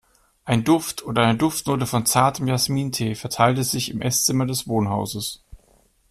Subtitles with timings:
[0.45, 5.43] Ein Duft oder eine Duftnote von zartem Jasmintee verteilte sich im Esszimmer des Wohnhauses.